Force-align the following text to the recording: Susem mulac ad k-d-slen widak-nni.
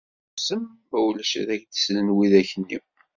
Susem 0.39 0.63
mulac 0.91 1.31
ad 1.39 1.49
k-d-slen 1.61 2.07
widak-nni. 2.15 2.79